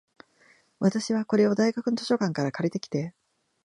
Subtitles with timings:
[0.79, 3.13] 私は、これを大学の図書館から借りてきて、